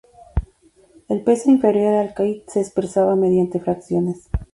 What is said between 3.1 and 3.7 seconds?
mediante